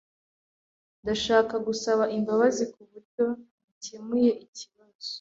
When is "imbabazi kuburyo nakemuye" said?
2.17-4.31